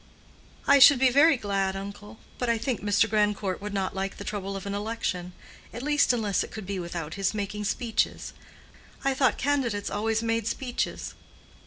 "I 0.65 0.79
should 0.79 0.97
be 0.97 1.11
very 1.11 1.37
glad, 1.37 1.75
uncle. 1.75 2.17
But 2.39 2.49
I 2.49 2.57
think 2.57 2.81
Mr. 2.81 3.07
Grandcourt 3.07 3.61
would 3.61 3.71
not 3.71 3.93
like 3.93 4.17
the 4.17 4.23
trouble 4.23 4.55
of 4.57 4.65
an 4.65 4.73
election—at 4.73 5.83
least, 5.83 6.11
unless 6.11 6.43
it 6.43 6.49
could 6.49 6.65
be 6.65 6.79
without 6.79 7.13
his 7.13 7.35
making 7.35 7.65
speeches. 7.65 8.33
I 9.05 9.13
thought 9.13 9.37
candidates 9.37 9.91
always 9.91 10.23
made 10.23 10.47
speeches." 10.47 11.13